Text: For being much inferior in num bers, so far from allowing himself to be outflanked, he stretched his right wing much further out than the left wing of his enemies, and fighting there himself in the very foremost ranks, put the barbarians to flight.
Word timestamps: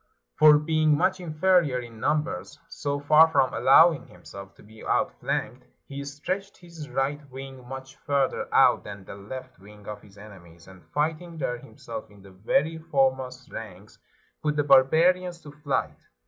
For 0.39 0.57
being 0.57 0.97
much 0.97 1.19
inferior 1.19 1.79
in 1.79 1.99
num 1.99 2.23
bers, 2.23 2.57
so 2.67 2.99
far 2.99 3.27
from 3.27 3.53
allowing 3.53 4.07
himself 4.07 4.55
to 4.55 4.63
be 4.63 4.83
outflanked, 4.83 5.67
he 5.85 6.03
stretched 6.03 6.57
his 6.57 6.89
right 6.89 7.21
wing 7.29 7.67
much 7.67 7.97
further 7.97 8.51
out 8.51 8.83
than 8.83 9.05
the 9.05 9.13
left 9.13 9.59
wing 9.59 9.87
of 9.87 10.01
his 10.01 10.17
enemies, 10.17 10.67
and 10.67 10.83
fighting 10.91 11.37
there 11.37 11.59
himself 11.59 12.09
in 12.09 12.23
the 12.23 12.31
very 12.31 12.79
foremost 12.79 13.51
ranks, 13.51 13.99
put 14.41 14.55
the 14.55 14.63
barbarians 14.63 15.39
to 15.41 15.51
flight. 15.51 15.99